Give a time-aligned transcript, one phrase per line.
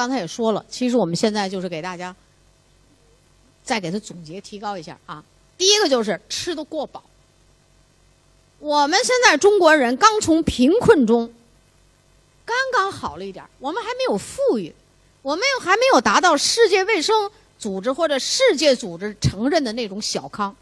[0.00, 2.16] 刚才也说了，其实我们现在就是给大家
[3.62, 5.22] 再给他总结提高一下啊。
[5.58, 7.04] 第一个就是吃的过饱。
[8.60, 11.30] 我们现在中国人刚从贫困中
[12.46, 14.74] 刚刚好了一点，我们还没有富裕，
[15.20, 20.56] 我们还没有达到世界卫生组织或者世界组织承认的那种小康。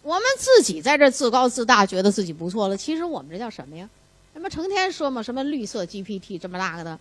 [0.00, 2.74] 我们自己在这自高自大，觉得自己不错了。
[2.74, 3.86] 其实我们这叫什么呀？
[4.32, 6.98] 什么成天说嘛，什么绿色 GPT 这么那个的，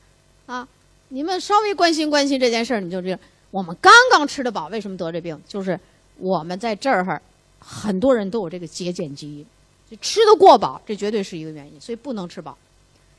[0.48, 0.68] 啊，
[1.10, 3.20] 你们稍微关心关心这件事儿，你就知道
[3.52, 5.40] 我们刚刚吃得饱，为什么得这病？
[5.48, 5.80] 就是
[6.18, 7.22] 我们在这儿
[7.60, 9.46] 很多人都有这个节俭基因，
[9.90, 12.58] 就吃得过饱，这绝对是一个原因，所以不能吃饱。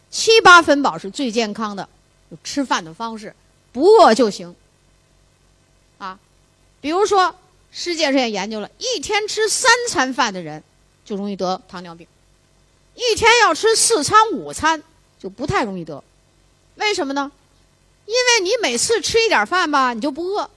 [0.08, 1.88] 七八分饱是最健康的
[2.42, 3.34] 吃饭的方式，
[3.72, 4.54] 不饿就行。
[5.98, 6.18] 啊，
[6.80, 7.34] 比如说
[7.70, 10.62] 世界上也研究了，一天吃三餐饭的人
[11.04, 12.06] 就容易得糖尿病。
[12.94, 14.82] 一天要吃四餐五餐，
[15.18, 16.02] 就不太容易得，
[16.76, 17.30] 为什么呢？
[18.10, 20.50] 因为你每次吃一点饭吧，你就不饿，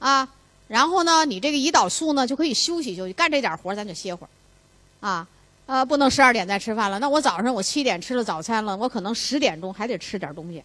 [0.00, 0.28] 啊，
[0.66, 5.28] 然后呢，你这个胰岛素呢就可以休息休息，干这点活咱就歇会儿，啊，
[5.66, 6.98] 呃，不能十二点再吃饭了。
[6.98, 10.64] 那我早上我七点吃了早餐了，我可能十点钟还得吃点东西，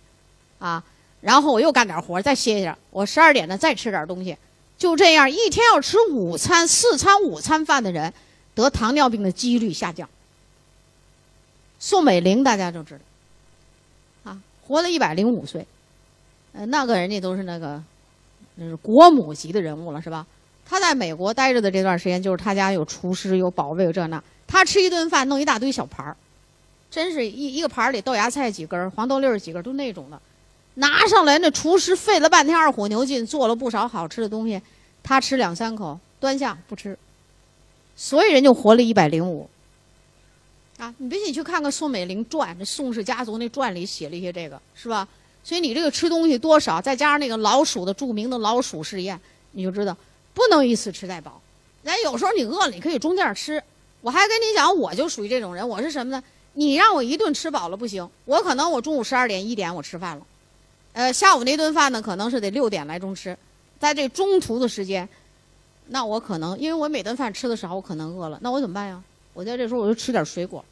[0.58, 0.84] 啊，
[1.22, 4.36] 然后我又干点活再歇一下，我十二点呢再吃点东西，
[4.80, 8.12] 就这样一天要吃午餐四餐午餐饭的人，
[8.56, 10.10] 得糖尿病的几率下降。
[11.78, 15.68] 宋美龄大家都知道，啊，活了一百零五岁，
[16.54, 17.82] 呃，那个人家都是那个，
[18.56, 20.26] 那是国母级的人物了，是吧？
[20.66, 24.24] 他在美国待着的这段时间，就是他家有厨师、有保卫、有这那。
[24.48, 26.16] 他吃一顿饭弄一大堆小盘儿，
[26.90, 30.20] 真是一一个盘儿里豆芽菜几根，黄豆粒儿几根，都那种的。
[30.76, 34.62] 拿上来，那厨师费了半天二火牛劲，做了不少好吃的东西，
[35.04, 36.98] 他吃两三口，端下不吃，
[37.96, 39.50] 所以人就活了一百零五。
[40.78, 45.08] 啊，你别信，你去看看《宋美龄传》，这宋氏家族那传里写了一些这个，是吧？
[45.50, 49.20] 所以你这个吃东西多少，再加上那个老鼠的著名的老鼠试验，
[49.54, 49.98] 你就知道
[50.32, 51.42] 不能一次吃太饱。
[51.84, 53.60] 咱有时候你饿了，你可以中间吃。
[54.02, 56.24] 我还跟你讲，我就属于这种人，我是什么呢？
[56.54, 60.28] 你让我一顿吃饱了不行，我可能我中午十二点一点我吃饭了，
[60.94, 63.36] 呃，下午那顿饭呢可能是得六点来钟吃，
[63.80, 65.10] 在这中途的时间，
[65.88, 69.02] 那我可能因为我每顿饭吃的少，我可能饿了，那我怎么办呀？
[69.34, 70.64] 我在这时候我就吃点水果，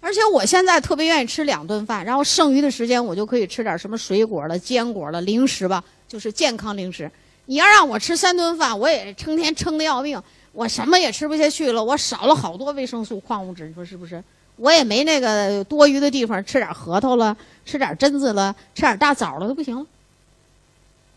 [0.00, 7.10] 而且我现在特别愿意吃两顿饭，然后剩余的时间我就可以吃点什么水果了、坚果了、零食吧，就是健康零食。
[7.46, 10.22] 你要让我吃三顿饭，我也成天撑得要命，
[10.52, 14.22] 我什么也吃不下去了，我少了好多维生素、矿物质，你说是不是？
[14.56, 19.86] 我也没那个多余的地方吃点核桃了、吃点榛子了、吃点大枣了都不行了，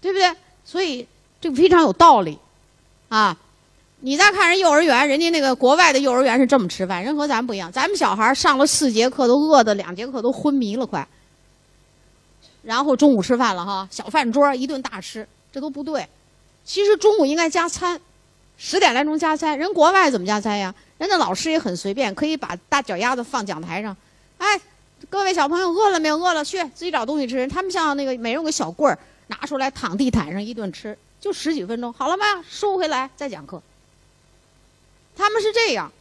[0.02, 0.34] 对不对？
[0.66, 1.08] 所以
[1.40, 2.38] 这非常有道理，
[3.10, 3.38] 啊。
[4.04, 7.72] 你再看人幼儿园，人家那个国外的幼儿园是这么吃饭，人和咱不一样。
[7.72, 11.08] 咱们小孩上了四节课都饿的两节课都昏迷了快，
[12.64, 16.08] 然后中午吃饭了哈，小饭桌一顿大吃，这都不对。
[16.66, 18.02] 其实中午应该加餐，
[18.58, 19.58] 十点来钟加餐。
[19.58, 20.74] 人国外怎么加餐呀？
[20.98, 23.96] 人家老师也很随便，可以把大脚丫子放讲台上。
[24.40, 24.60] 哎，
[25.12, 26.18] 各位小朋友饿了没有？
[26.18, 27.48] 饿了去自己找东西吃。
[27.48, 28.98] 他们像那个每人有个小棍儿，
[29.28, 32.26] 拿出来躺地毯上一顿吃，就十几分钟，好了吗？
[32.50, 33.62] 收回来再讲课。
[35.22, 35.92] 他们是这样，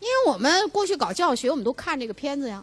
[0.00, 2.62] 因为我们过去搞教学，我们都看这个片子呀，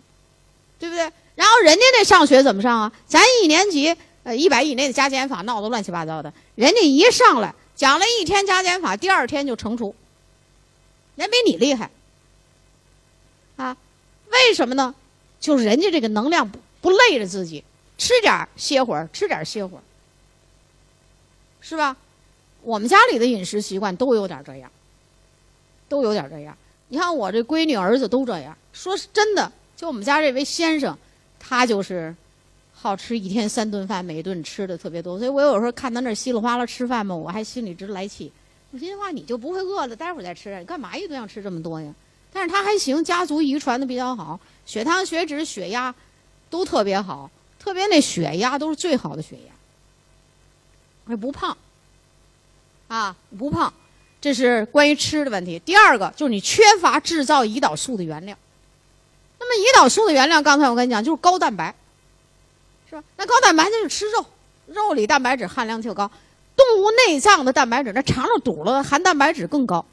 [0.78, 1.12] 对不对？
[1.34, 2.94] 然后人家那上学怎么上啊？
[3.08, 9.96] 咱一年级呃一百以内的加减法闹得乱七八糟的，人家一上来讲了一天加减法，第二天就乘除，
[11.16, 11.90] 人比你厉害
[13.56, 13.76] 啊？
[14.30, 14.94] 为什么呢？
[15.40, 17.64] 就是人家这个能量不不累着自己，
[17.98, 19.82] 吃点歇会儿，吃点歇会儿，
[21.60, 21.98] 是吧？
[22.62, 24.72] 我们家里的饮食习惯都有点这样。
[25.88, 26.58] 都有点这样，
[26.88, 28.56] 你看我这闺女儿子都这样。
[28.72, 30.98] 说是真的，就我们家这位先生，
[31.40, 32.16] 他就是
[32.74, 35.18] 好吃一天三顿饭，每顿吃的特别多。
[35.18, 38.32] 所以我有时候看他那稀里哗啦吃饭嘛，我还心里直来气。
[38.72, 41.94] 我心话，你就不会饿了，待会儿再吃，你干嘛一顿要吃这么多呀？
[42.32, 45.94] 但是他还行，家族遗传的比较好，血糖、血脂、血压
[46.50, 47.30] 都特别好，
[47.60, 49.54] 特别那血压都是最好的血压，
[51.06, 51.56] 还不胖
[52.88, 53.72] 啊，不胖。
[54.24, 55.60] 这是关于吃的问题。
[55.66, 58.34] 第二个就是你缺乏制造胰岛素的原料。
[59.38, 61.76] 那么胰岛素的原料，刚才我跟你讲就是高蛋白，
[62.90, 63.04] 是吧？
[63.18, 64.26] 那高蛋白就是吃肉，
[64.68, 66.10] 肉里蛋白质含量特高。
[66.56, 69.86] 动物内脏的蛋白质，那肠子堵了，含蛋白质更高。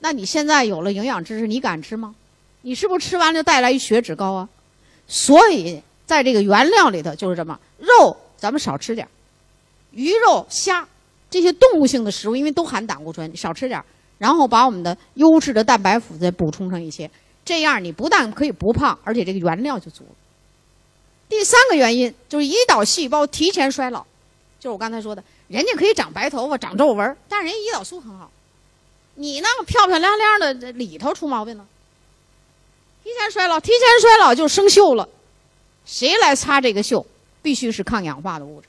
[0.00, 2.14] 那你现在有了营养知识，你敢吃吗？
[2.60, 4.46] 你是不是吃完了就带来一血脂高啊？
[5.08, 9.08] 所以在这个原料里头就是这么，肉咱们少吃点
[9.92, 10.86] 鱼肉虾。
[11.30, 13.84] 这些动物性的食物，因为都含胆固醇，少吃点儿，
[14.18, 17.08] 然后把我们的优质的蛋白质再补充上一些，
[17.44, 20.10] 这样你不但可以不胖，而且这个原料就足了。
[21.28, 24.00] 第三个原因就是胰岛细胞提前衰老，
[24.58, 28.28] 就是我刚才说的，人家可以长白头发、长皱纹，但是人家胰岛素很好。
[29.14, 31.64] 你那个漂漂亮亮的里头出毛病了，
[33.04, 35.08] 提前衰老，提前衰老就生锈了。
[35.84, 37.04] 谁来擦这个锈？
[37.42, 38.68] 必须是抗氧化的物质。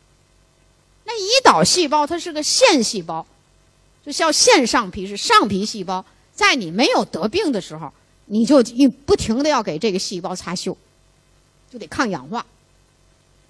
[1.11, 3.25] 那胰岛细胞它是个腺细胞，
[4.05, 6.05] 就叫腺上皮，是上皮细胞。
[6.33, 7.91] 在你没有得病的时候，
[8.27, 10.73] 你就一不停的要给这个细胞擦锈，
[11.69, 12.45] 就得抗氧化。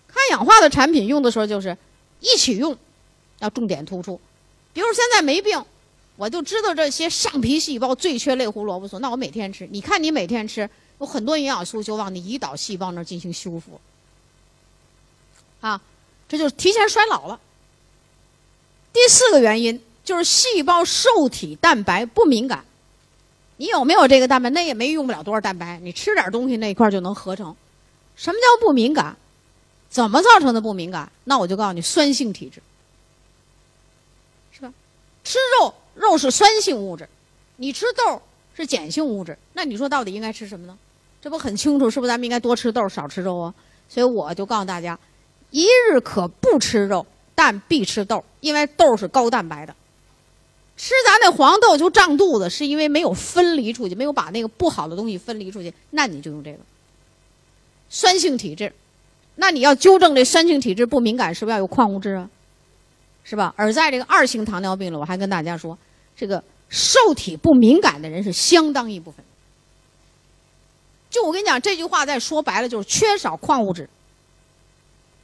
[0.08, 1.78] 抗氧化的产品用的时候就是
[2.20, 2.76] 一起用，
[3.38, 4.20] 要重点突出。
[4.74, 5.64] 比如现在没病，
[6.16, 9.68] 我就知道这些上皮细胞最缺类胡萝卜素，那我每天吃。
[9.72, 10.68] 你看你每天吃，
[11.00, 13.80] 有很多营养素就往你胰岛细胞那儿进行修复。
[15.62, 15.80] 啊，
[16.28, 17.40] 这就提前衰老了。
[18.94, 22.66] 第四个原因就是细胞受体蛋白不敏感。
[23.58, 24.50] 你有没有这个蛋白？
[24.50, 27.56] 那也没用不了多少蛋白，你吃点东西那一块就能合成。
[28.16, 29.16] 什么叫不敏感？
[29.90, 31.12] 怎么造成的不敏感？
[31.26, 32.62] 那我就告诉你，酸性体质，
[34.52, 34.74] 是吧？
[35.24, 37.06] 吃肉，肉是酸性物质；
[37.58, 38.22] 你吃豆
[38.56, 39.38] 是碱性物质。
[39.54, 40.78] 那你说到底应该吃什么呢？
[41.22, 42.08] 这不很清楚，是不是？
[42.08, 43.54] 咱们应该多吃豆，少吃肉啊。
[43.88, 44.98] 所以我就告诉大家，
[45.52, 47.06] 一日可不吃肉，
[47.36, 49.76] 但必吃豆，因为豆是高蛋白的。
[50.78, 55.72] 吃咱那黄豆就胀肚子，是因为没有分离出去，没有把那个不好的东西分离出去。
[55.92, 56.58] 那你就用这个
[57.90, 58.74] 酸性体质，
[59.36, 62.30] 那你要纠正这酸性体质不敏感，是不是要有矿物质啊？
[63.24, 63.54] 是吧？
[63.56, 65.78] 而在这个二型糖尿病了，我还跟大家说，
[66.16, 69.24] 这个受体不敏感的人是相当一部分。
[71.12, 73.88] 就我跟你讲这句话，再说白了就是缺少矿物质，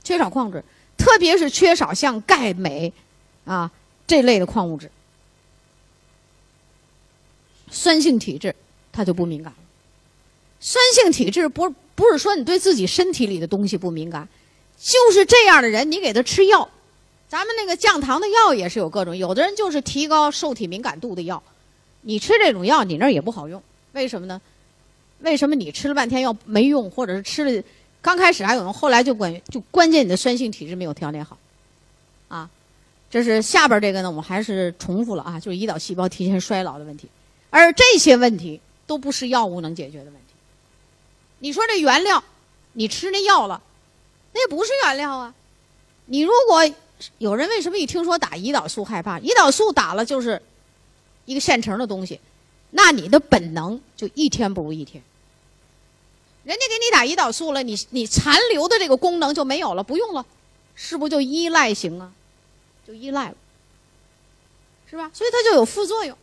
[0.04, 0.64] 缺少矿物质，
[0.98, 2.92] 特别是缺少像钙、镁
[3.46, 3.72] 啊
[4.06, 4.90] 这类的矿物质。
[7.70, 8.56] 酸性体质，
[8.92, 9.54] 它就不敏感。
[10.60, 14.28] 酸性体质不不是说你对自己身体里的东西不敏感，
[14.78, 16.68] 就是这样的人，你给他吃药，
[17.30, 21.42] 咱们那个降糖的药也是有各种，有的人就是提高受体敏感度的药，
[22.02, 23.62] 你吃这种药你那儿也不好用，
[23.92, 24.42] 为什么呢？
[25.20, 27.64] 为什么你吃了半天药没用，或者是吃了
[28.02, 31.38] 刚开始还有用，后来就关就关键你的酸性体质没有调理好，
[32.28, 32.50] 啊，
[33.10, 37.10] 这是下边这个呢，我们还是重复了啊，就是胰岛细胞提前衰老的问题。
[37.50, 40.20] 而这些问题都不是药物能解决的问题。
[41.40, 42.24] 你说这原料，
[42.74, 43.62] 你吃那药了，
[44.34, 45.34] 那也不是原料啊。
[46.06, 46.70] 你如果
[47.18, 49.20] 有人为什么一听说打胰岛素害怕？
[49.20, 50.42] 胰岛素打了就是
[51.26, 52.20] 一个现成的东西，
[52.72, 55.04] 那你的本能就一天不如一天。
[56.48, 60.26] 人家给你打胰岛素了，你你残留的这个功能就没有了，不用了，
[60.76, 62.10] 是不就依赖型啊？
[62.88, 63.36] 就依赖了，
[64.90, 65.12] 是吧？
[65.14, 66.18] 所以它就有副作用。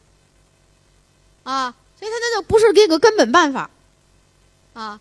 [1.43, 3.69] 啊，所以它那就不是这个根本办法，
[4.73, 4.99] 啊，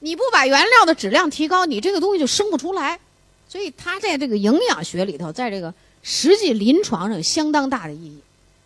[0.00, 2.98] 你不把原料的质量提高，你这个东西就生不出来。
[3.48, 5.72] 所以它在这个营养学里头，在这个
[6.02, 8.18] 实际临床上有相当大的意义。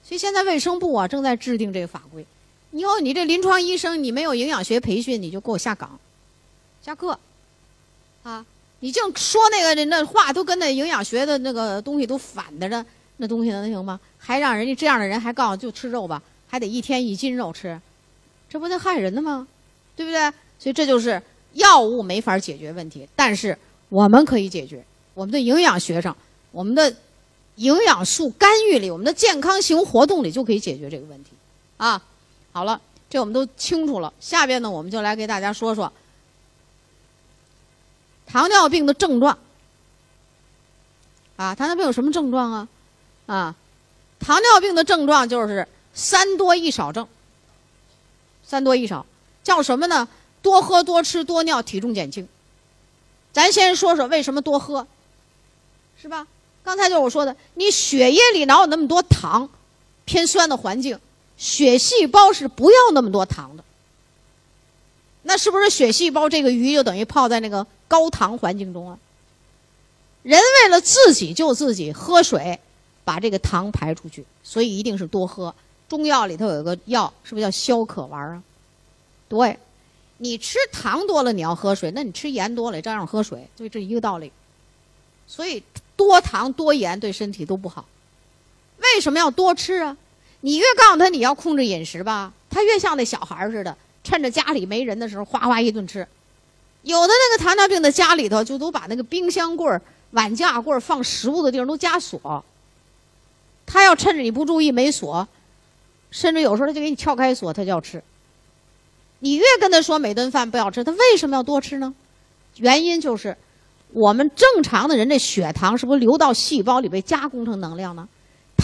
[0.03, 2.25] 所以现在卫生部啊正在制定这个法规。
[2.73, 5.99] 以后你这临床医生，你没有营养学培训，你就给我下岗、
[6.83, 7.19] 下课，
[8.23, 8.45] 啊，
[8.81, 12.85] 你净说那个那话都跟那营养学的那个东西都反的，着
[13.17, 13.99] 那东西能行吗？
[14.19, 16.23] 还让人家这样的人还告诉就吃肉吧？
[16.47, 17.81] 还得一天一斤肉吃，
[18.49, 19.47] 这不得害人的吗？
[19.97, 20.31] 对不对？
[20.59, 21.21] 所以这就是
[21.55, 23.57] 药物没法解决问题，但是
[23.89, 24.85] 我们可以解决。
[25.15, 26.17] 我们的营养学上，
[26.53, 26.95] 我们的
[27.57, 31.31] 营养素干预里，我们的健康型活动里就可以解决这个问题。
[31.77, 32.01] 啊，
[32.53, 34.13] 好了，这我们都清楚了。
[34.21, 35.93] 下边呢，我们就来给大家说说
[38.27, 39.39] 糖尿病的症状。
[41.37, 42.69] 啊，糖尿病有什么症状啊？
[43.27, 43.55] 啊，
[44.19, 45.67] 糖尿病的症状就是。
[45.95, 47.09] 三多一少症，
[48.47, 49.05] 三多一少
[49.43, 50.07] 叫什么呢？
[50.41, 52.29] 多喝多吃多尿，体重减轻。
[53.33, 54.87] 咱先说说为什么多喝，
[56.01, 56.25] 是吧？
[56.63, 59.49] 刚才就是我说的，你血液里哪有那么多糖？
[60.05, 61.01] 偏酸的环境，
[61.39, 63.65] 血细胞是不要那么多糖的。
[65.23, 68.99] 那是不是血细胞这个鱼就等于泡在那个高糖环境中了？
[70.23, 72.59] 人为了自己救自己，喝水
[73.05, 75.55] 把这个糖排出去，所以一定是多喝。
[75.89, 78.43] 中药里头有一个药，是不是叫消渴丸啊？
[79.29, 79.59] 对，
[80.19, 84.33] 你吃糖多了，你要喝水；那你吃盐多了，照样喝水，就这一个道理。
[85.27, 85.63] 所以
[85.97, 87.87] 多糖多盐对身体都不好。
[88.79, 89.97] 为什么要多吃啊？
[90.41, 96.07] 你越告诉他你要控制饮食吧，他越像那小孩似的，趁着家里没人的时候哗哗一顿吃。
[96.83, 99.79] 有的那个糖尿病的家里头，就都把那个冰箱柜、
[100.13, 102.45] 碗架柜放食物的地方都加锁。
[103.67, 105.27] 他要趁着你不注意没锁。
[106.11, 108.03] 甚至有时候他就给你撬开锁，他就要吃。
[109.19, 111.93] 你越跟他说每顿饭不要吃，他为什么要多吃呢？
[112.57, 113.37] 原因就是
[113.93, 118.09] 我们正常的人的血糖是不是流到细胞里被加工成能量呢？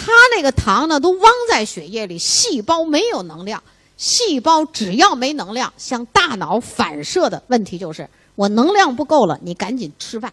[0.05, 3.63] 它那个糖呢都汪在血液里，细胞没有能量。
[3.97, 10.31] 细胞只要没能量，向大脑反射的问题就是：我能量不够了，你赶紧吃饭。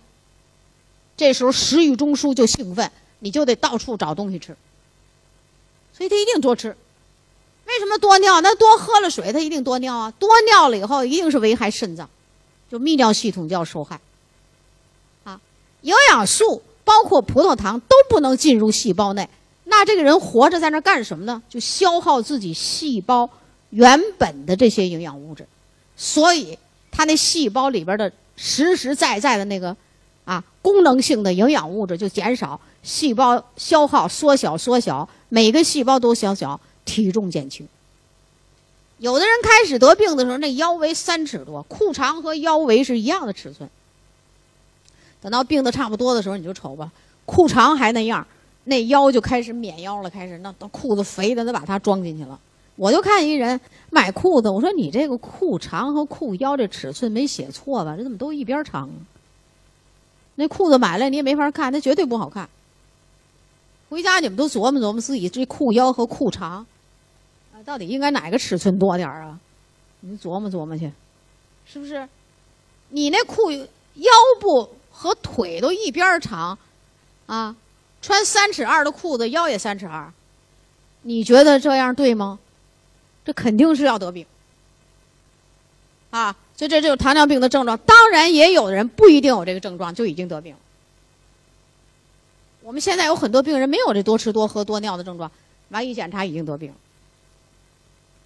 [1.16, 4.54] 这时候食欲中枢就兴奋，你就得到处找东西吃。
[5.96, 6.76] 所以他一定多吃。
[7.64, 8.42] 为什么多尿？
[8.42, 10.12] 那多喝了水，他一定多尿啊！
[10.18, 12.10] 多尿了以后，一定是危害肾脏，
[12.70, 13.98] 就泌尿系统就要受害。
[15.24, 15.40] 啊，
[15.80, 19.26] 营养素包括葡萄糖都不能进入细胞内，
[19.64, 21.42] 那这个人活着在那干什么呢？
[21.48, 23.28] 就消耗自己细胞。
[23.70, 25.46] 原本的这些营养物质，
[25.96, 26.58] 所以
[26.90, 29.74] 他那细胞里边的实实在在的那个
[30.26, 37.66] 啊功能性的营养物质就减少，细胞消耗缩小缩小，每个细胞都小小，体重减轻。
[38.98, 43.66] 有的人开始得病的时候，那腰围三尺多，裤长和腰围是一样的尺寸。
[45.22, 46.92] 等到病的差不多的时候，你就瞅吧，
[47.24, 48.26] 裤长还那样，
[48.64, 52.38] 那腰就开始免腰了，开始那裤子肥的都把它装进去了。
[52.76, 57.96] 我就看一人买裤子，我说你这个裤长和裤腰这尺寸没写错吧？
[57.96, 58.88] 这怎么都一边长？
[60.36, 62.48] 那裤子买了你也没法看，那绝对不好看。
[63.90, 66.66] 回家你们都琢磨琢磨自己这裤腰和裤长，
[67.52, 69.38] 啊，到底应该哪个尺寸多点啊？
[70.00, 70.90] 你琢磨琢磨去，
[71.66, 72.08] 是不是？
[72.88, 76.58] 你那裤腰部和腿都一边长，
[77.26, 77.54] 啊，
[78.02, 80.12] 穿三尺二的裤子，腰也三尺二，
[81.02, 82.38] 你觉得这样对吗？
[83.24, 84.26] 这肯定是要得病，
[86.10, 87.78] 啊，所以这就是糖尿病的症状。
[87.78, 90.56] 当然，也有的人不一定有这个症状就已经得病。
[92.62, 95.30] 我们现在有很多病人没有这多吃多喝多尿的症状，
[95.68, 96.74] 完一检查已经得病。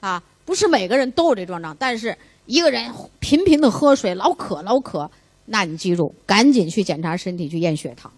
[0.00, 2.16] 啊，不是每个人都有这症状，但是
[2.46, 2.90] 一个人
[3.20, 5.10] 频频的喝水，老渴老渴，
[5.44, 8.10] 那你记住，赶紧去检查身体去验血糖，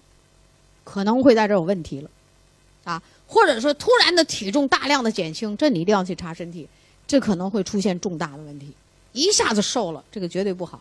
[0.88, 2.10] 可能会在这有问题了，
[2.84, 3.02] 啊。
[3.26, 6.66] 或者说突然的体重大量的减轻，这你一定要去查身体，
[7.06, 8.72] 这可能会出现重大的问题。
[9.12, 10.80] 一下子瘦了，这个绝对不好，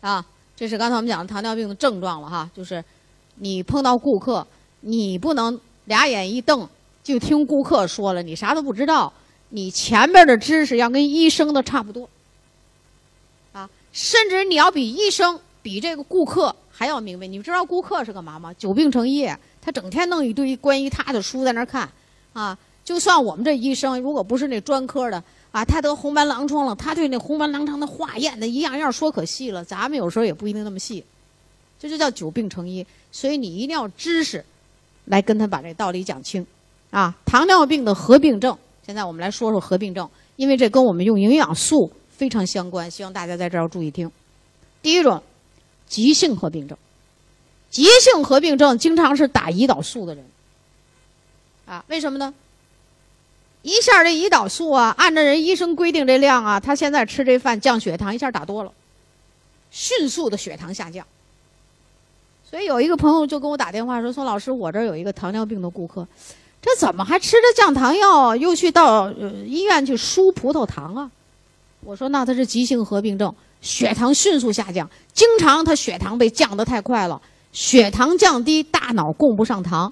[0.00, 2.84] 啊，这是刚才我们讲的糖尿病的症状了哈，就是
[3.34, 4.46] 你碰到顾客，
[4.82, 6.68] 你不能俩眼一瞪
[7.02, 9.12] 就听顾客说了，你啥都不知道，
[9.48, 12.08] 你前边的知识要跟医生的差不多，
[13.52, 17.26] 啊，甚至你要比医生比这个顾客还要明白。
[17.26, 18.52] 你们知道顾客是干嘛吗？
[18.54, 19.26] 久病成医。
[19.62, 21.88] 他整天弄一堆关于他的书在那看，
[22.34, 31.02] 啊，就算我们这医生，如果不是那专科的啊，他得红斑狼疮了，他对那红斑狼疮的化验的一样样说可细了，咱们有时候也不一定那么细，
[31.80, 32.86] 这就叫久病成医。
[33.10, 34.44] 所以你一定要知识，
[35.06, 36.46] 来跟他把这道理讲清，
[36.90, 44.08] 啊，糖尿病的合并症，现在我们来说说合并症，因为这跟我们用营养素非常相关，希望大家在这儿要注意听。
[44.80, 45.20] 第一种，
[45.88, 46.76] 急性合并症。
[47.70, 50.24] 急性合并症经常是打胰岛素的人，
[51.66, 52.32] 啊，为什么呢？
[53.62, 58.72] 一下这胰岛素啊，按照人医生规定这量啊，他现在吃这饭降血糖，一下打多了，
[59.72, 61.04] 迅速的血糖下降。
[62.48, 66.06] 所以有一个朋友就跟我打电话说：“宋老师，我这儿有一个糖尿病的顾客，
[66.62, 71.10] 这怎么还吃着降糖药，又去到医院去输葡萄糖啊？”
[71.82, 73.34] 我说：“那他是急性合并症，
[73.66, 77.20] 血糖迅速下降，经常他血糖被降得太快了。”
[77.52, 79.90] 血糖降低，大脑供不上糖，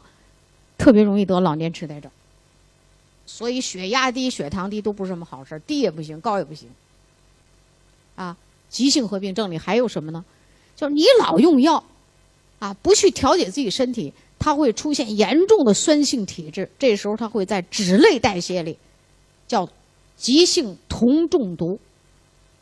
[0.76, 2.10] 特别容易得老年痴呆症。
[3.24, 6.68] 所以血压低、血糖低都不是什么好事低也不行，高也不行。
[8.16, 8.36] 啊，
[8.68, 10.22] 急性合并症里还有什么呢？
[10.76, 11.82] 就是你老用药，
[12.58, 16.70] 啊，不去调节自己身体，它会出现严重的酸性体质。
[16.78, 18.76] 这时候它会在脂类代谢里，
[19.48, 19.66] 叫
[20.18, 21.80] 急性铜中毒。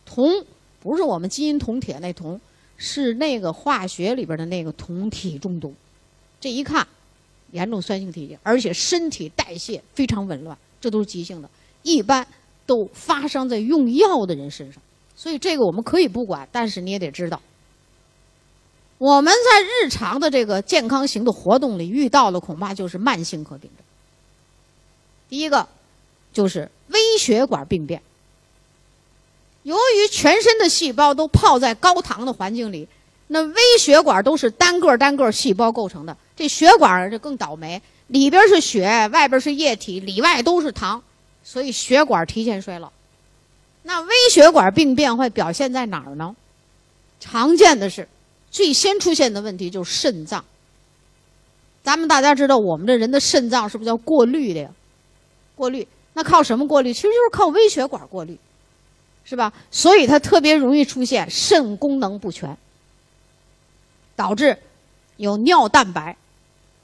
[0.06, 0.44] 铜
[0.82, 2.40] 不是我们金银铜铁那铜。
[2.84, 5.72] 是那个化学里边的那个酮体中毒，
[6.40, 6.84] 这一看，
[7.52, 11.48] 严重酸性体质，而且身体代谢非常紊乱，这都是急性的，
[11.84, 12.26] 一般
[12.66, 14.82] 都发生在用药的人身上。
[15.14, 17.40] 所以这个我们可以不管，但是你也得知道，
[18.98, 23.84] 我们在日常的这个健康型的活动里遇到的恐怕就是慢性合并症。
[25.28, 25.68] 第一个
[26.32, 28.02] 就是微血管病变。
[29.62, 32.88] 由于全身的细胞都泡在高糖的环境里，
[33.28, 36.16] 那微血管都是单个单个细胞构成的。
[36.34, 41.02] 这血管就更倒霉，里边是血，外边是液体，里外都是糖，
[41.44, 42.90] 所以血管提前衰老。
[43.84, 46.34] 那微血管病变会表现在哪儿呢？
[47.20, 48.08] 常见的是，
[48.50, 50.44] 最先出现的问题就是肾脏。
[51.84, 54.70] 咱们大家知道，我们这人的肾脏是不是叫过滤的呀？
[55.54, 56.92] 过滤，那靠什么过滤？
[56.92, 58.36] 其实就是靠微血管过滤。
[59.24, 59.52] 是吧？
[59.70, 62.54] 所以它特别容易出现肾功能不全，
[64.14, 64.56] 导致
[65.16, 66.14] 有尿蛋白，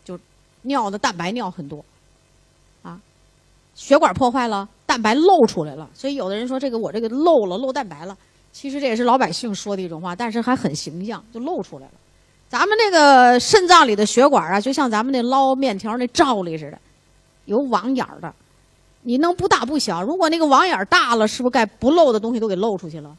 [0.04, 0.18] 就
[0.62, 1.84] 尿的蛋白尿很多，
[2.82, 2.98] 啊，
[3.74, 5.88] 血管破坏了，蛋白漏出来了。
[5.92, 8.16] 所以有的人说这个我这个漏了，漏蛋白了。
[8.50, 11.92] 其实这也是老百姓说的一种话，但是还很形象，就露出来了。
[12.48, 16.78] 咱们那个肾脏里的血管啊，就像咱们那捞面条那罩里似的，
[17.44, 18.34] 有网眼儿的。
[19.02, 20.02] 你能不大不小？
[20.02, 23.16] 如果那个网眼大了，是不是该不漏的东西都给漏出去了？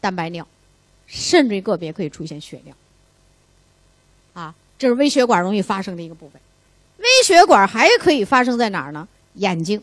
[0.00, 0.46] 蛋白尿，
[1.06, 2.74] 甚至个别可以出现血尿。
[4.34, 6.40] 啊，这是微血管容易发生的一个部分。
[6.98, 9.06] 微血管还可以发生在哪儿呢？
[9.34, 9.82] 眼睛。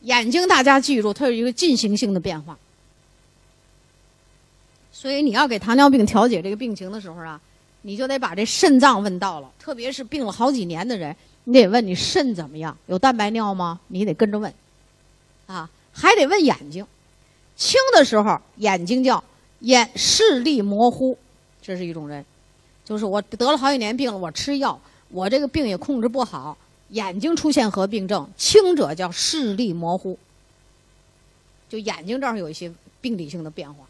[0.00, 2.56] 眼睛大家记住，它有一个进行性的变化。
[4.92, 7.40] 所以你要给糖尿病调节这个病情的时候啊，
[7.82, 9.50] 你就得把这肾脏问到了。
[9.58, 11.14] 特别是病了好几年的人，
[11.48, 13.78] 你得问你肾怎么样，有蛋白尿吗？
[13.86, 14.52] 你得跟着问，
[15.46, 16.84] 啊，还得问眼睛。
[17.56, 19.22] 轻的时候眼睛叫
[19.60, 21.16] 眼视力模糊，
[21.62, 22.24] 这是一种人，
[22.84, 30.18] 就是我得了好几年病了，我吃药，我这个病也控制不好，眼睛出现合并症，轻者叫视力模糊，
[31.68, 33.86] 就眼睛这儿有一些病理性的变化。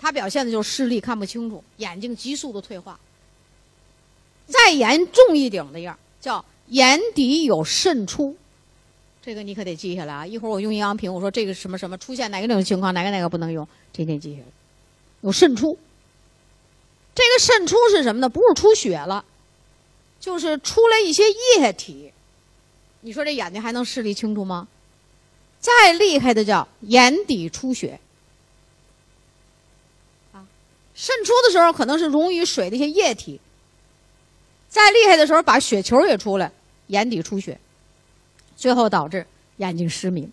[0.00, 2.98] 它表现的就是视力看不清楚，眼睛急速的退化。
[4.46, 8.36] 再严重一点的样叫眼底有渗出，
[9.22, 10.26] 这个你可得记下来啊！
[10.26, 14.46] 一会儿我用营养品，我说这个什么什么出现哪个哪种情况，哪个哪个不能用，这得记下来。
[15.22, 15.78] 有渗出，
[17.14, 18.28] 这个渗出是什么呢？
[18.28, 19.24] 不是出血了，
[20.20, 21.24] 就是出来一些
[21.58, 22.12] 液体。
[23.00, 24.68] 你说这眼睛还能视力清楚吗？
[25.58, 28.00] 再厉害的叫眼底出血。
[30.94, 33.40] 渗出的时候可能是溶于水的一些液体，
[34.70, 36.50] 再厉害的时候把血球也出来，
[36.86, 37.58] 眼底出血，
[38.56, 39.26] 最后导致
[39.58, 40.32] 眼睛失明。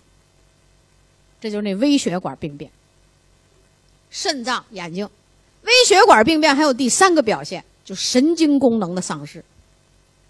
[1.41, 2.71] 这就是那微血管病变。
[4.09, 5.09] 肾脏、眼睛，
[5.63, 9.43] 微血管病变还有第三个表现，就神经功能的丧失。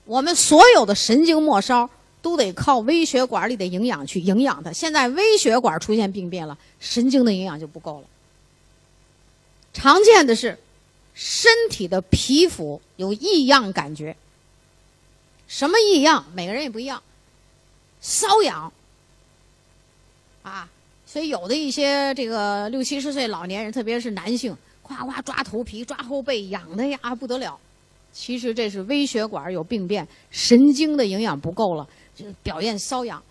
[0.06, 1.90] 我们所有的神经末梢
[2.22, 4.72] 都得靠微血管里的营养去营养它。
[4.72, 8.08] 现在微血管出现病变了，神经的营养就不够了。
[9.74, 10.58] 常见的是，
[11.20, 14.16] 身体的皮肤有异样感觉。
[15.48, 16.24] 什么异样？
[16.36, 17.02] 每个人也不一样。
[18.04, 18.72] 瘙痒，
[20.44, 20.70] 啊，
[21.08, 27.60] 所以有的一些这个六七十岁老年人，特别是男性，夸夸抓头皮、抓后背，痒的呀不得了。
[28.14, 33.22] 其实这是微血管有病变，神经的营养不够了，就表现瘙痒。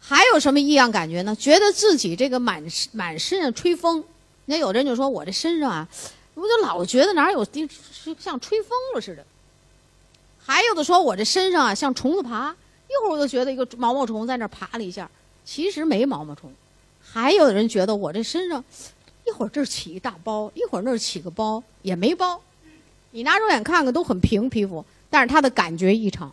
[0.00, 1.36] 还有什么异样感觉呢？
[1.36, 4.02] 觉得自己这个满满身上吹风。
[4.46, 5.88] 那有的人就说：“我这身上啊，
[6.34, 7.46] 我就老觉得哪有
[8.18, 9.24] 像吹风了似的。”
[10.46, 15.10] 还有的说：“我这身上啊，像虫子爬，一会儿我就觉得一个毛毛虫在那爬了一下，
[15.44, 16.52] 其实没毛毛虫。”
[17.00, 18.62] 还有的人觉得我这身上
[19.26, 22.40] 一会儿这起一大包，一会儿那起个包，也没包。
[23.12, 26.30] 你拿肉眼看看都很平皮肤，但是他的感觉异常，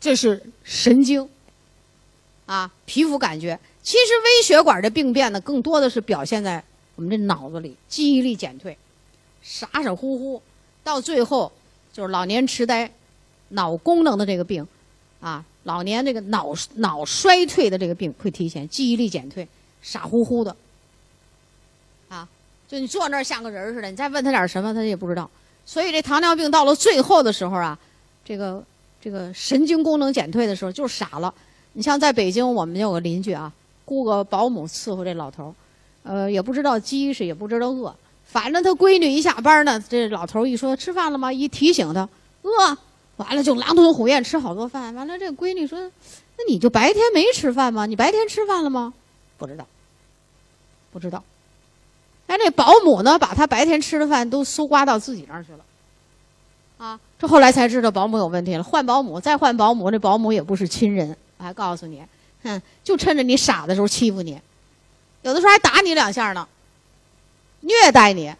[0.00, 1.28] 这是神经
[2.46, 3.58] 啊，皮肤感觉。
[3.82, 6.64] 其实微血管的病变呢，更多的是表现在。
[6.96, 8.76] 我们这脑子里记忆力减退，
[9.42, 10.42] 傻傻乎乎，
[10.82, 11.50] 到最后
[11.92, 12.90] 就是老年痴呆、
[13.48, 14.66] 脑功能的这个病，
[15.20, 19.46] 啊，老年这个脑脑衰退的这个病会提前，记忆力减退，
[19.82, 20.54] 傻乎乎的，
[22.08, 22.28] 啊，
[22.68, 25.28] 就你坐那儿像个人似的，你再问他点什么，他也不知道。
[25.66, 27.78] 所以这糖尿病到了最后的时候啊，
[28.24, 28.62] 这个
[29.00, 31.34] 这个神经功能减退的时候就傻了。
[31.72, 33.52] 你像在北京，我们有个邻居啊，
[33.84, 35.54] 雇个保姆伺候这老头儿。
[36.04, 37.92] 呃，也不知道饥是，也不知道饿，
[38.24, 41.32] 反正他闺女一下班呢，这老头一说吃饭了吗？
[41.32, 42.08] 一提醒他
[42.42, 42.78] 饿，
[43.16, 44.94] 完了就狼吞虎咽吃好多饭。
[44.94, 45.80] 完了，这闺女说
[46.36, 47.86] ：“那你就白天没吃饭吗？
[47.86, 48.92] 你白天吃饭了吗？”
[49.38, 49.66] 不知道，
[50.92, 51.24] 不知道。
[52.26, 55.58] 哎，这保姆呢，把他白天吃的饭都搜刮到自己那儿去了。
[56.76, 61.16] 啊，这后来才知道保姆有问题了，换保姆，再换保姆，这保姆也不是亲人。
[61.38, 62.02] 我还告诉你，
[62.42, 64.38] 哼，就趁着你傻的时候欺负你。
[65.24, 66.46] 有的时候还打你两下呢，
[67.60, 68.32] 虐待你。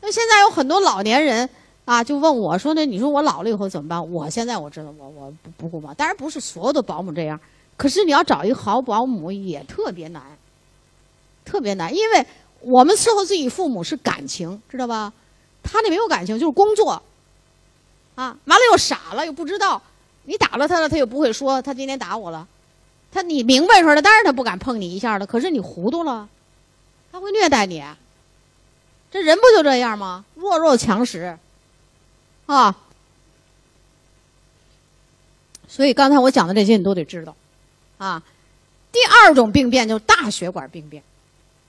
[0.00, 1.48] 那现在有很多老年人
[1.86, 5.94] 啊，就问我说：“那你说我老了以后怎么办？”我现在我知道，我我不不顾嘛。
[5.94, 7.40] 当然不是所有的保姆这样，
[7.78, 10.22] 可是你要找一个好保姆也特别难，
[11.46, 11.92] 特别难。
[11.94, 12.26] 因为
[12.60, 15.10] 我们伺候自己父母是感情，知道吧？
[15.62, 17.02] 他那没有感情，就是工作。
[18.16, 19.80] 啊，完了又傻了，又不知道
[20.24, 22.46] 你打了他了，他又不会说他今天打我了。
[23.12, 25.26] 他你明白说的，当然他不敢碰你一下了。
[25.26, 26.28] 可是你糊涂了，
[27.10, 27.82] 他会虐待你。
[29.10, 30.24] 这人不就这样吗？
[30.34, 31.38] 弱肉强食，
[32.46, 32.76] 啊！
[35.66, 37.34] 所以刚才我讲的这些你都得知道，
[37.96, 38.22] 啊。
[38.90, 41.02] 第二种病变就是大血管病变，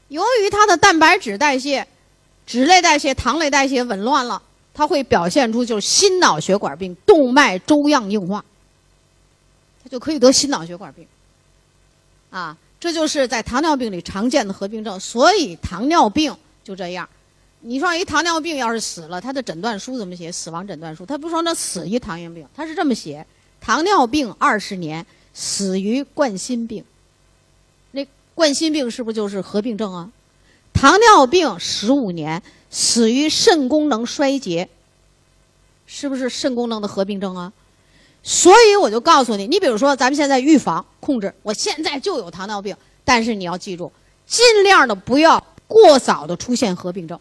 [0.07, 1.85] 由于它的蛋白质代谢、
[2.45, 4.41] 脂类代谢、糖类代谢紊乱了，
[4.73, 8.43] 它会表现出就是心脑血管病、动脉粥样硬化，
[9.83, 11.05] 它就可以得心脑血管病。
[12.29, 14.99] 啊，这就是在糖尿病里常见的合并症。
[14.99, 17.07] 所以糖尿病就这样。
[17.61, 20.31] 你说一糖尿病要是死了，他的诊断书怎么写？
[20.31, 23.25] 死亡诊断书，他不说那死于糖尿病，他是这么写：
[23.59, 26.83] 糖尿病二十年，死于冠心病。
[27.91, 30.09] 那冠心病是不是就是合并症啊？
[30.71, 34.69] 糖尿病十五年，死于肾功能衰竭，
[35.85, 37.51] 是不是肾功能的合并症啊？
[38.21, 43.91] 所以我就告诉你，你比如说咱们现在预防控制，我现在就有糖尿病，但是你要记住，
[44.25, 47.19] 尽量的不要过早的出现合并症。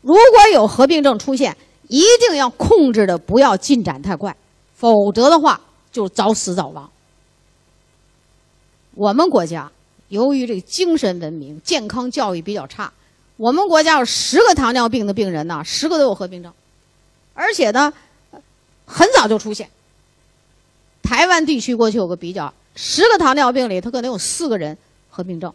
[0.00, 1.56] 如果有合并症出现，
[1.88, 4.36] 一定要控制的不要进展太快，
[4.74, 6.90] 否则的话就早死早亡。
[8.94, 9.70] 我们国家。
[10.08, 12.90] 由于这个精神文明、健康教育比较差，
[13.36, 16.50] 我们国家有十个糖尿病的病人呢，十个都有合并症，
[17.34, 17.92] 而且呢，
[18.86, 19.68] 很早就出现。
[21.02, 24.76] 台湾地区过去有个比较，十个糖尿病里，他可能有四个人
[25.08, 25.52] 合并症。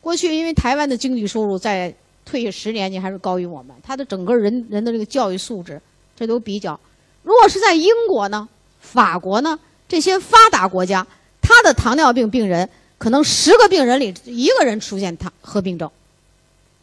[0.00, 5.80] 过去因为台湾的经济收入在退役十年，你还是高于我们，他的整个人人的这个教育素质，
[6.16, 6.78] 这都比较。
[7.22, 8.48] 如果是在英国呢、
[8.80, 11.06] 法国呢这些发达国家，
[11.40, 12.68] 他的糖尿病病人。
[12.98, 15.90] 可能十个病人里一个人出现糖合并症，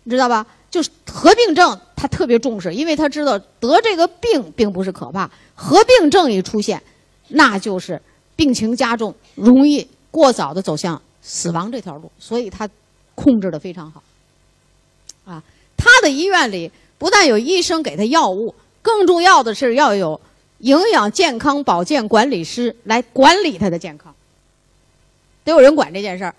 [0.03, 0.45] 你知道吧？
[0.69, 6.79] 就是合并症，他特别重视，因为他知道得这个病并不是可怕，合并症一出现，
[7.29, 8.01] 那就是
[8.35, 12.69] 病情加重，容易过早的走向死亡这条路，所以他
[13.15, 14.01] 控制的非常好。
[15.25, 15.41] 啊，
[15.77, 20.19] 他的医院里不但有医生给他药物，更重要的是要有
[20.59, 24.13] 营养健康保健管理师来管理他的健康。
[25.45, 26.33] 得有人管这件事儿，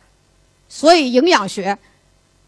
[0.69, 1.77] 所以营养学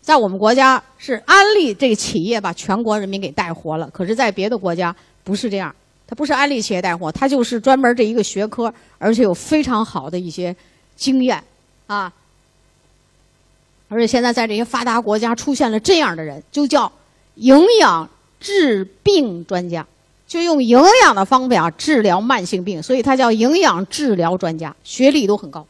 [0.01, 3.89] 在我们国家是安利这个企业把全国人民给带活了。
[3.91, 4.95] 可是，在别的国家
[5.25, 5.75] 不是这样，
[6.07, 10.55] 它不是安利企业带货，它就是专门这一个学科，而且有非常好的一些
[10.97, 11.43] 经验
[11.87, 12.13] 啊。
[13.89, 16.91] 而且现在在这些发达国家出现了这样的人，就叫
[17.37, 18.09] 营养
[18.41, 19.87] 治病专家，
[20.27, 25.67] 就用营养的方法治疗慢性病，所以他叫营养治疗专家，学历都很高。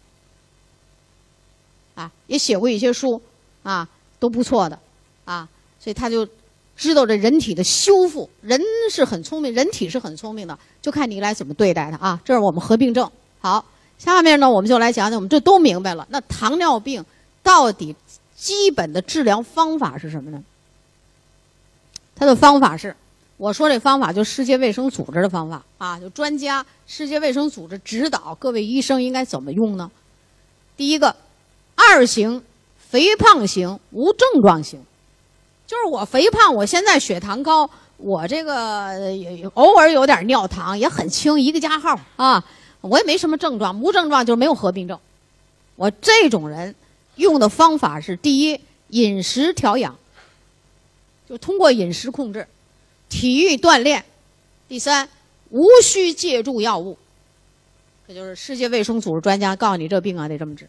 [1.94, 3.20] 啊，也写过一些书，
[3.62, 4.78] 啊，都不错的，
[5.24, 5.48] 啊，
[5.80, 6.26] 所以他就
[6.76, 8.28] 知道这人体的修复。
[8.42, 8.60] 人
[8.90, 12.20] 是很聪明，人体是很聪明的，就看你来怎么对待它啊。
[12.24, 13.10] 这是我们合并症。
[13.40, 13.64] 好，
[13.98, 16.06] 下面呢，我们就来讲讲，我们这都明白了。
[16.10, 17.04] 那糖尿病
[17.42, 17.96] 到底
[18.36, 20.42] 基本的治疗方法是什么呢？
[22.14, 22.94] 它的方法是，
[23.36, 29.90] 我说这方法就世界卫生组织的方法啊，就专家世界卫生组织指导各位医生应该怎么用呢？
[30.76, 31.16] 第一个。
[31.78, 32.42] 二型，
[32.88, 34.82] 肥胖型，无症状型，
[35.66, 38.92] 就是我肥胖，我现在血糖高，我这个
[39.54, 42.44] 偶尔有点尿糖，也很轻，一个加号啊，
[42.80, 44.98] 我也没什么症状，无症状就是没有合并症。
[45.74, 46.74] 我这种人
[47.16, 49.96] 用的方法是：第一，饮食调养，
[51.28, 52.42] 就通过饮食控制；
[53.08, 54.00] 体育锻炼；
[54.68, 55.08] 第三，
[55.50, 56.96] 无需借助药物。
[58.06, 60.68] 这就是世界卫生组织专家告诉你，这病啊得这么治。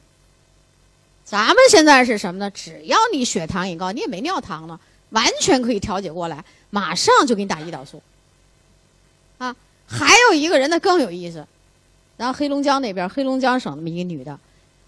[1.30, 2.50] 咱们现在是什么呢？
[2.52, 8.02] 只要你血糖一高，你也没尿糖了，完全可以调节过来，马上就给你打胰岛素。
[9.38, 9.54] 啊，
[9.86, 11.46] 还有一个人呢更有意思，
[12.16, 14.40] 然后黑龙江那边，黑龙江省那么一个女的，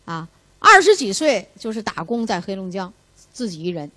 [0.06, 0.26] 啊，
[0.60, 2.94] 二十几岁就是打工在黑龙江，
[3.34, 3.92] 自己一人，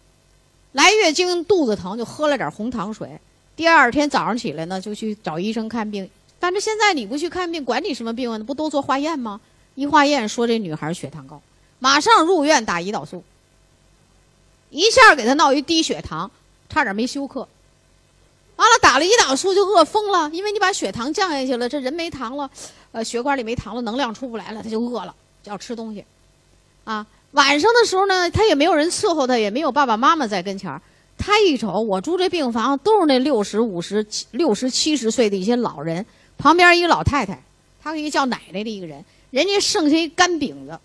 [0.73, 3.21] 来月经肚子疼就喝了点红糖水，
[3.55, 8.37] 第二天早上起来呢就去找医生看病，但是现在你不去看病，管你什么病啊？
[8.37, 9.41] 那不都做化验吗？
[9.77, 11.41] 一化验说这女孩血糖高。
[11.83, 13.25] 马上入院打胰岛素，
[14.71, 16.31] 一下给他闹一低血糖，
[16.69, 17.41] 差点没休克。
[18.55, 22.49] 完了打了胰岛素就饿疯了，因为你把血糖降下去了，这人没糖了，
[22.93, 26.05] 呃，血管里没糖了，能量出不来了，他就饿了，就要吃东西。
[26.85, 30.81] 啊，晚上的时候呢，他也没有人伺候他，也没有爸爸妈妈在跟前儿。
[31.19, 36.07] 他一瞅，我住这病房都是那六十五十、六十七十岁的一些老人，
[36.39, 37.43] 旁边一个老太太，
[37.83, 40.79] 他一个叫奶奶的一个人，人家剩下一干饼子。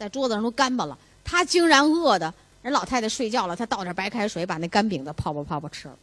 [0.00, 2.32] 在桌子上都干巴了，他竟然饿的，
[2.62, 5.94] 人老太太睡觉了，他倒点白开水，把那干饼子泡泡泡泡吃了。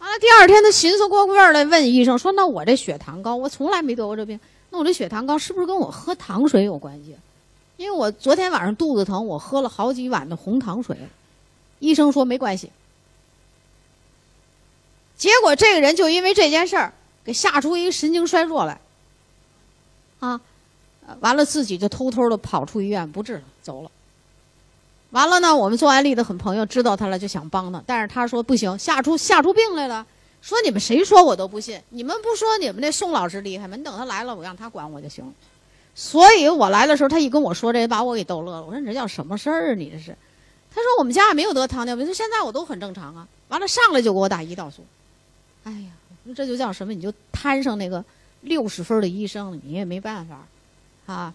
[0.00, 7.14] 完了，第二天他寻思过味儿来，问医生说：“那我这血糖高，我从来没得过这病，那我这血糖高是不是跟我喝糖水有关系？
[7.76, 10.96] 因为我昨天晚上肚子疼，我喝了好几碗的红糖水。”
[11.78, 12.72] 医生说没关系。
[15.16, 18.80] 结果这个人就因为这件事儿给吓出一个神经衰弱来，
[20.18, 20.40] 啊。
[21.20, 23.90] 完了，自己就偷偷的跑出医院不治了，走了。
[25.10, 30.04] 完了呢，我们做安利的很朋友知道他了，就想帮他，但是他说不行，吓出吓出病来了。
[30.42, 31.80] 说你们谁说我都不信。
[31.88, 33.76] 你们不说你们那宋老师厉害吗？
[33.76, 35.32] 你等他来了，我让他管我就行了。
[35.94, 38.64] 所以我来的时候，他一跟我说这，把我给逗乐了。
[38.64, 39.74] 我说你这叫什么事儿啊？
[39.74, 40.16] 你这是？
[40.74, 43.26] 他说我们家也没有得糖尿病，说现在我都很正常啊。
[43.48, 44.84] 完了上来就给我打胰岛素。
[45.64, 45.90] 哎呀，
[46.34, 46.92] 这就叫什么？
[46.92, 48.04] 你就摊上那个
[48.42, 50.46] 六十分的医生，你也没办法，
[51.06, 51.32] 啊。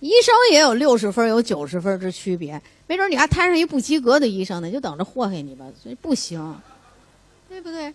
[0.00, 5.64] 医生也有六十分，有九十分之区别，没准你还摊上一不及格的医生呢，就等着祸害你吧。
[5.82, 6.60] 所以不行，
[7.48, 7.92] 对不对？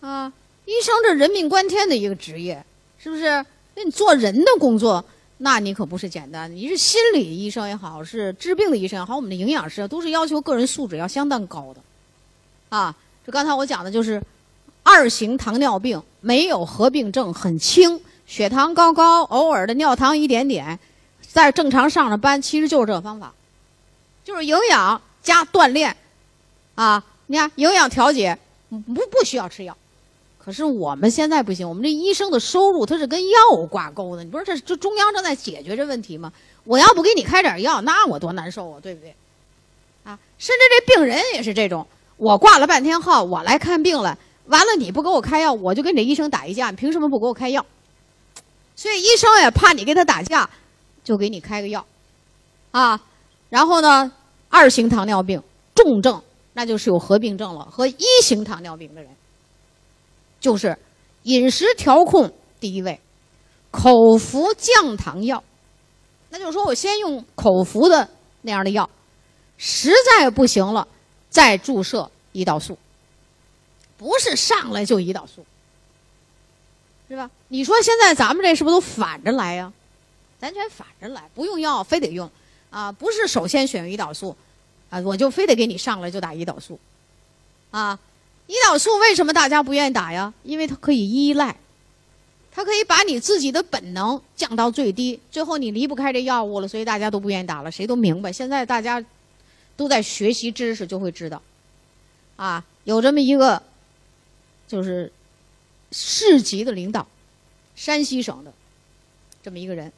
[0.00, 0.32] 啊，
[0.66, 2.64] 医生这人命关天的一个职业，
[2.98, 3.44] 是不是？
[3.74, 5.02] 那你做人的工作，
[5.38, 6.54] 那你可不是简单的。
[6.54, 11.80] 你是心理医生也好，是治病的医生也好，我们的营养师都是要求个人素质要相当高的。
[12.68, 14.22] 啊，这刚才我讲的就是
[14.82, 20.78] 二型糖尿病，没有合并症，很轻，血糖高高，偶尔的尿糖一点点。
[21.32, 23.32] 在正常上着班，其实就是这个方法，
[24.24, 25.96] 就是营养加锻炼，
[26.74, 28.36] 啊，你看营养调节
[28.68, 29.76] 不不需要吃药，
[30.38, 36.32] 可是我们现在不行，我们这医生的收入它是跟药挂钩的，你不是这这中央正在解决这问题吗？
[36.64, 39.14] 我要不给你开点药，那我多难受啊，对不对？
[40.02, 44.18] 啊，甚至这病人也是这种，我挂了半天号，我来看病了，
[44.50, 47.64] 完了你不给我开药，我就跟这医生打一架，你凭什么不给我开药？
[48.76, 50.48] 所以医生也怕你跟他打架。
[51.02, 51.84] 就给你开个药，
[52.72, 53.00] 啊，
[53.48, 54.12] 然后呢，
[54.50, 55.42] 二型糖尿病
[55.74, 57.64] 重症，那就是有合并症了。
[57.64, 59.10] 和一型糖尿病的人，
[60.40, 60.76] 就是
[61.22, 63.00] 饮食调控第一位，
[63.70, 65.42] 口服降糖药，
[66.28, 68.06] 那就是说我先用口服的
[68.42, 68.88] 那样的药，
[69.56, 70.86] 实在不行了，
[71.30, 72.76] 再注射胰岛素，
[74.00, 75.44] 不是上来就胰岛素，
[77.06, 77.30] 是吧？
[77.48, 79.70] 你说现在咱们这是不是都反着来呀？
[80.38, 82.30] 咱全反着来，不用药非得用，
[82.70, 84.34] 啊，不是首先选胰岛素，
[84.88, 86.80] 啊，我就非得给你上来就打胰岛素，
[87.72, 87.98] 啊，
[88.48, 90.32] 胰岛素为什么大家不愿意打呀？
[90.44, 91.54] 因为它可以依赖，
[92.50, 97.70] 它可以把你自己的本能降到最低，最后你离不开这药物了，所以大家都不愿意打了。
[97.70, 99.04] 谁都明白，现在大家
[99.76, 101.42] 都在学习知识，就会知道，
[102.36, 103.62] 啊，有这么一个，
[104.70, 105.10] 就是
[105.90, 107.04] 市级的领导，
[107.74, 108.52] 山西省的
[109.42, 109.92] 这么一个人。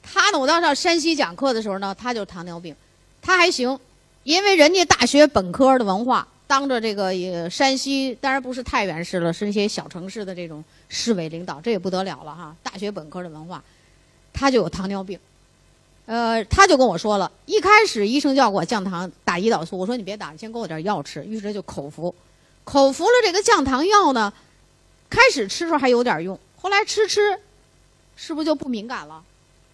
[0.00, 2.72] 他呢，我到上山西讲课的时候呢，他就糖尿病，
[3.20, 3.76] 他还行，
[4.22, 12.54] 因为人家大学本科的文化，当着这个也山西，当然不是太原市了，是那些小城市的这种市委领导，这也不得了了哈。
[12.62, 13.60] 大学本科的文化，
[14.32, 15.18] 他就有糖尿病，
[16.06, 22.14] 呃，他就跟我说了，一开始医生叫我降糖打胰岛素，我说你别打，你先给我点药吃，于是就口服，
[22.64, 24.32] 口服了这个降糖药呢，
[25.10, 27.38] 开始吃时候还有点用，后来吃吃，
[28.16, 29.22] 是不是就不敏感了？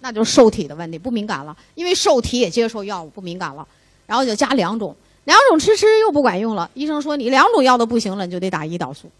[0.00, 3.66] 那就是受体的问题，不敏感了，因为受体也接受药物，不敏感了，
[4.06, 6.70] 然后就加两种，两种吃吃又不管用了。
[6.74, 9.10] 医生说你两种药都不行了，你就得打胰岛素。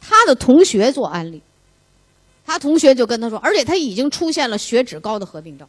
[0.00, 1.42] 他的同学做安利，
[2.46, 5.68] 他同学就跟他说，而且他已经出现了血脂高的合并症，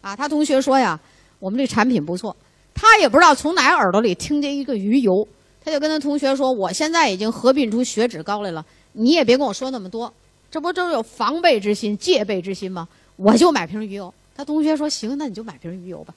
[0.00, 0.98] 啊，他同学说呀，
[1.40, 2.36] 我们这产品不错，
[2.74, 5.26] 他也不知道从哪耳朵里听见一个鱼油，
[5.64, 10.12] 他就跟他同学说，我现在已经合并出血脂高来了，你也别跟我说那么多，
[10.50, 12.86] 这不都是有防备之心、戒备之心吗？
[13.16, 16.12] 我就买瓶鱼油，他同学说行，那你就买瓶鱼油吧。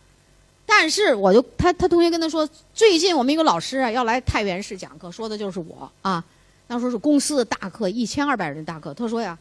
[0.65, 6.23] 但是我就他他同学跟他说，最近我们一个老师啊要来太原市讲课，说的就是我啊。
[6.67, 8.93] 那时候是公司的大课，一千二百人大课。
[8.93, 9.37] 他说呀，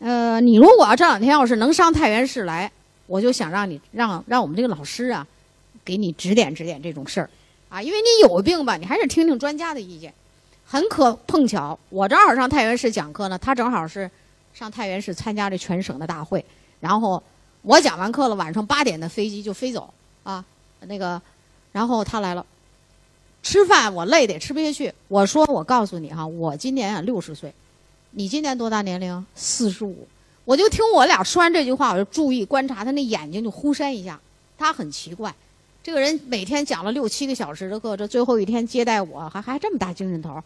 [0.00, 2.68] 呃，你如果要这两天要是能上太原市来，
[3.06, 5.24] 我就想让你让让我们这个老师啊，
[5.84, 7.30] 给你指点指点这种事儿
[7.68, 10.12] 啊，因为你有病吧，你还是听听专家的意见。
[10.64, 14.10] 很可碰巧，我正好上太原市讲课呢，他正好是
[14.52, 16.44] 上太原市参加这全省的大会。
[16.80, 17.22] 然后
[17.62, 19.92] 我讲完课了，晚上八点的飞机就飞走
[20.24, 20.44] 啊，
[20.80, 21.20] 那个，
[21.72, 22.44] 然后他来了，
[23.42, 24.92] 吃饭我累得吃不下去。
[25.08, 27.54] 我说我告诉你哈，我今年啊六十岁，
[28.10, 29.24] 你今年多大年龄？
[29.34, 30.08] 四十五。
[30.44, 34.20] 我就听我俩说完这句话，我就注意观察他那眼睛就忽闪一下，
[34.58, 35.34] 他很奇怪，
[35.86, 40.42] 这个人每天讲了六七个小时的课，这最后一天接待我还还这么大精神头，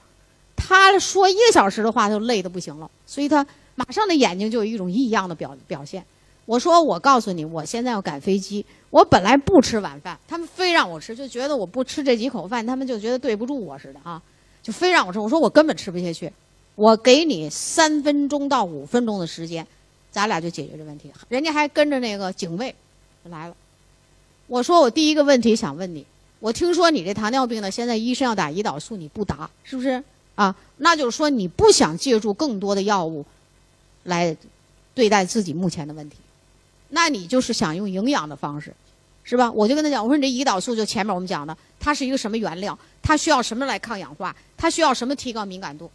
[0.55, 6.05] 他说一个小时的话就累得不行了，所以他马上的眼睛就有一种异样的表表现。
[6.45, 8.63] 我说，我告诉你，我现在要赶飞机。
[8.91, 14.21] 我本来不吃晚饭，他们非让我吃，就觉得我不吃这几口饭，他们就觉得对不住我似的啊，
[14.63, 15.19] 就非让我吃。
[15.19, 16.31] 我说我根本吃不下去。
[16.75, 19.67] 我给你三分钟到五分钟的时间，
[20.11, 21.11] 咱俩就解决这问题。
[21.31, 22.75] 人家还跟着那个警卫
[23.25, 23.57] 来了。
[24.51, 26.05] 我说我第一个问题想问你，
[26.41, 30.03] 我听说你这糖尿病呢，现在医生要打胰岛素，你不打，是不是
[30.35, 30.53] 啊？
[30.79, 33.25] 那就是说你不想借助更多的药物
[34.03, 34.37] 来
[34.93, 36.17] 对待自己目前的问题。
[36.89, 38.75] 那你就是想用营养的方式，
[39.23, 39.49] 是吧？
[39.53, 42.77] 我就跟他讲，我说你这胰岛素就前面我们讲的，它是一个什么原料？
[43.01, 44.35] 它需要什么来抗氧化？
[44.57, 45.89] 它需要什么提高敏感度？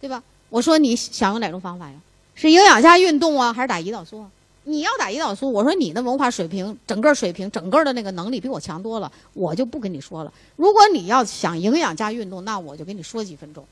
[0.00, 0.20] 对吧？
[0.48, 1.94] 我说你想用哪种方法呀？
[2.34, 4.30] 是营养加运动啊，还是打胰岛素啊？
[4.68, 10.32] 你要打胰岛素，我说你的文化水平、整个水平、整个的那个能力比我强多了，我就不跟你说了。
[10.56, 13.64] 如果你要想营养加运动，那我就跟你说几分钟。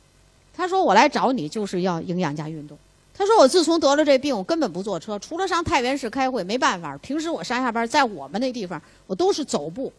[0.54, 2.78] 他说我来找你就是要营养加运动。
[3.12, 6.96] 他说我自从得了这病，我根本不坐车，除了上太原市开会，没办法。
[6.98, 9.92] 平时我上下班在我们那地方，我都是走步、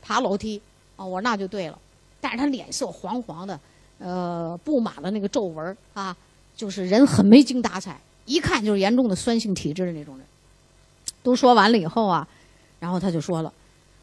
[0.00, 0.62] 爬楼梯。
[0.94, 1.78] 啊，我说那就对了。
[2.20, 3.58] 但是他脸色黄黄的，
[3.98, 6.16] 呃，布满了那个皱纹啊，
[6.56, 7.98] 就是人很没精打采。
[8.30, 10.24] 一看就是严重的酸性体质的那种人，
[11.20, 12.26] 都说完了以后啊，
[12.78, 13.52] 然后他就说了，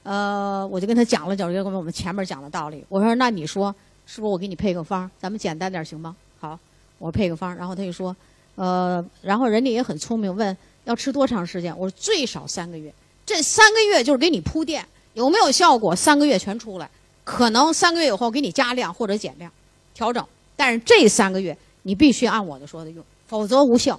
[0.03, 2.83] 呃，我就跟他讲了讲，就跟我们前面讲的道理。
[2.89, 3.73] 我说那你说
[4.05, 6.13] 是不是我给你配个方，咱们简单点行吗？
[6.41, 6.59] 好，
[6.97, 7.55] 我配个方。
[7.55, 8.13] 然后他就说，
[8.55, 11.73] 呃，然后人家也很聪明，问要吃多长时间？
[11.77, 12.93] 我说最少三个月。
[13.25, 15.95] 这三个月就是给你铺垫，有没有效果？
[15.95, 16.89] 三个月全出来，
[17.23, 19.49] 可能三个月以后给你加量或者减量，
[19.93, 20.25] 调整。
[20.57, 23.97] 但是这三个月你必须按我的说的用，否则无效。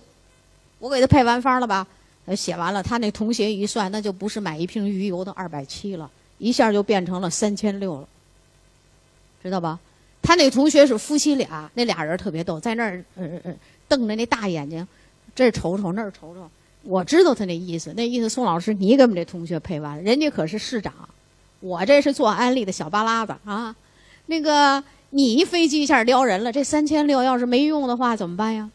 [0.78, 1.86] 我给他配完方了吧？
[2.36, 8.08] 写完了，他那同学一算，那就不是买一瓶鱼油的二百七了，一下就变成了三千六了，
[9.42, 9.78] 知道吧？
[10.20, 13.54] 他那同学是夫妻俩，那俩人特别逗，在那儿呃呃
[13.88, 14.86] 瞪着那大眼睛，
[15.34, 16.50] 这瞅瞅那儿瞅瞅。
[16.82, 20.92] 我知道他那意思，那意思宋老师你给我们这同学配完，人家可是市长，
[21.60, 23.74] 我这是做安利的小巴拉子啊。
[24.26, 28.68] 那个你一飞机一下撩人了，这三千六要是没用的话怎么办呀？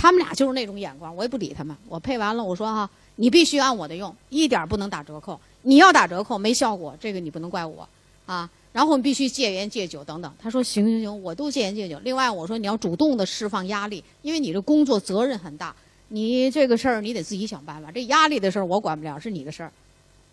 [0.00, 1.76] 他们俩就是那种眼光，我也不理他们。
[1.88, 5.38] 我配完了，我说哈，你必须按我的用，一点不能打折扣。
[5.62, 7.86] 你要打折扣没效果，这个你不能怪我
[8.24, 8.48] 啊。
[8.72, 10.32] 然后你必须戒烟戒酒等等。
[10.40, 11.98] 他说行行行，我都戒烟戒酒。
[12.04, 15.74] 另外我说你要主动的释放压力，因为你这工作责任很大，
[16.08, 17.90] 你这个事儿你得自己想办法。
[17.90, 19.72] 这压力的事儿我管不了，是你的事儿。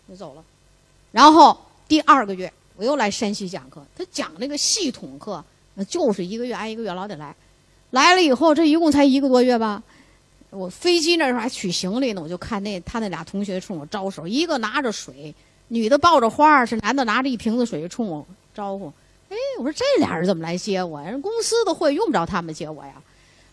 [0.08, 0.44] 就走了。
[1.10, 5.44] 然后第二个月我又来山西讲课，他讲那个系统课，
[5.88, 7.34] 就是一个月挨一个月老得来。
[7.90, 9.82] 来了以后，这一共才一个多月吧。
[10.50, 15.34] 我飞机那时候还取行李呢，我就看那他那俩同学冲我招手，一个拿着水，
[15.68, 18.92] 女的抱着花是男的拿着一瓶子水冲我招呼。
[19.28, 21.10] 哎，我说这俩人怎么来接我呀？
[21.10, 22.94] 人公司的会用不着他们接我呀。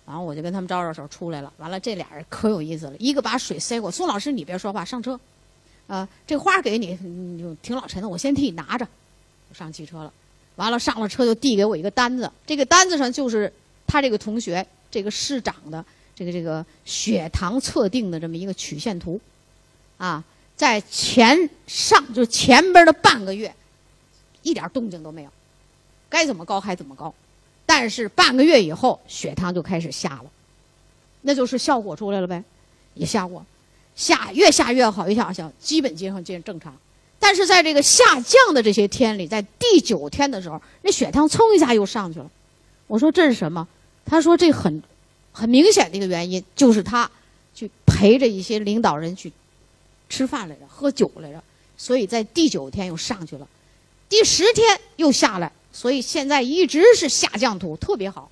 [0.06, 1.52] 然后我就跟他们招招手出来了。
[1.58, 5.20] 完了，这俩人可有意思了，一个把水塞我，宋老师你别说话，上车。
[5.88, 8.88] 啊，这花给你，你挺老沉的，我先替你拿着。
[9.50, 10.14] 我上汽车了。
[10.56, 13.52] 完了，上了车就递给我一个单子，这个单子上就是。
[13.94, 19.22] 他这个同学，这个市长的这个这个血糖测定的这么一个曲线图，
[20.00, 20.24] 啊，
[20.56, 23.54] 在前上就前边的半个月，
[24.42, 25.30] 一点动静都没有，
[26.10, 27.14] 该怎么高还怎么高，
[27.68, 30.26] 但是半个月以后血糖就开始下了，
[31.22, 32.44] 那就是效果出来了呗，
[32.96, 33.46] 也下过，
[33.96, 36.76] 下越下越好，越下越下基本接上见正常，
[37.20, 42.28] 但是在这个下降的这些天里，在第九天的时候，那血糖蹭一下又上去了，
[42.88, 43.68] 我说这是什么？
[44.06, 44.84] 他说：“这很，
[45.32, 47.10] 很明显的一个原因，就是他
[47.56, 49.32] 去陪着一些领导人去
[50.10, 51.42] 吃饭来着，喝酒来着，
[51.78, 53.48] 所以在第九天又上去了，
[54.10, 58.30] 第十天又下来，所以现在一直是下降图，特别好。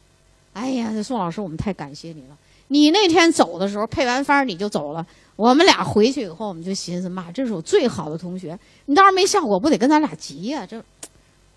[0.54, 2.38] 哎呀，宋老师，我们太感谢你了。
[2.68, 5.06] 你那天走的时候配完方你就走了，
[5.36, 10.66] 我们俩回去以后我们就寻思，妈，这是我最好的同学，你倒是没效果，不得跟咱俩急呀？
[10.66, 10.84] 这，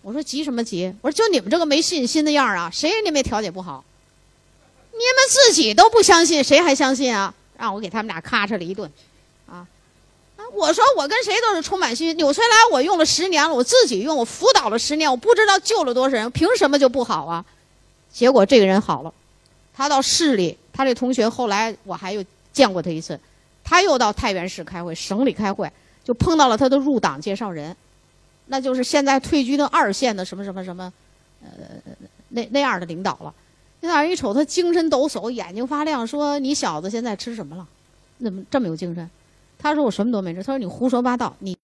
[0.03, 0.95] 我说急什么急？
[1.03, 3.85] 我说就你们这个没信心的样啊，谁人家没调解不好？”
[4.97, 7.35] 你们自己都不相信，谁还相信啊？
[7.57, 8.91] 让我给他们俩咔嚓了一顿，
[9.47, 9.67] 啊，
[10.37, 10.43] 啊！
[10.53, 12.17] 我说我跟谁都是充满信心。
[12.17, 17.45] 纽崔莱我用了十年了，我自己用，我辅导了十年，我不知道救了多少人，凭什么就不好啊？
[18.13, 19.15] 结果这个人好了，
[19.73, 23.19] 他到市里，他这同学后来我还有见过他一次，
[23.63, 25.71] 他又到太原市开会，省里开会，
[26.03, 27.75] 就碰到了他的入党介绍人，
[28.47, 30.93] 那就是现在退居到二线的什么什么什么，
[31.43, 31.49] 呃，
[32.31, 33.33] 那那样的领导了。
[33.87, 37.67] 那人一瞅他精神抖擞，眼睛发亮，说：“你小子现在吃什么了？
[38.19, 39.11] 怎么这么有精神？”
[39.59, 41.53] 他说：“我什么都没吃。”他说：“你胡说八道，你。”